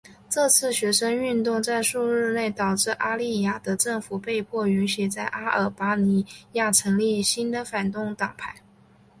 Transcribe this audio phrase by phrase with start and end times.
[0.31, 8.55] 这次学生运动在数日内导致阿利雅的政府被迫允许在阿尔巴尼亚成立新的反对党派。